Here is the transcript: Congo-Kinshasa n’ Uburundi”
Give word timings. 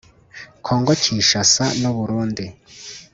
Congo-Kinshasa 0.65 1.63
n’ 1.79 1.83
Uburundi” 1.91 2.45